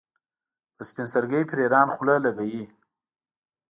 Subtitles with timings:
[0.75, 2.65] په سپین سترګۍ پر ایران خوله لګوي.